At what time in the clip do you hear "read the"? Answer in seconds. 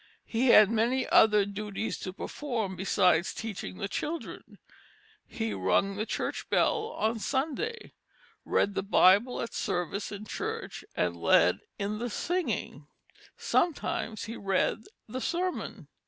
8.43-8.81, 14.35-15.21